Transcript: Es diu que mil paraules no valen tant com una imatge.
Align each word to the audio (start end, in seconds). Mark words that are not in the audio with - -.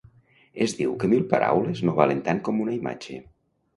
Es 0.65 0.71
diu 0.77 0.95
que 1.03 1.09
mil 1.11 1.21
paraules 1.33 1.83
no 1.89 1.95
valen 2.03 2.25
tant 2.29 2.41
com 2.49 2.65
una 2.67 2.75
imatge. 2.81 3.21